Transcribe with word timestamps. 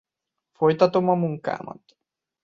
Folytatom 0.51 1.09
a 1.09 1.15
munkámat. 1.15 1.81